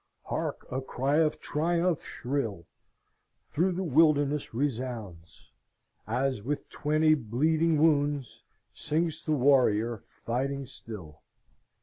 [0.23, 0.65] Hark!
[0.71, 2.65] a cry of triumph shrill
[3.45, 5.53] Through the wilderness resounds,
[6.07, 8.43] As, with twenty bleeding wounds,
[8.73, 11.21] Sinks the warrior, fighting still.